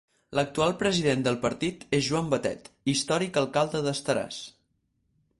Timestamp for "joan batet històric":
2.07-3.37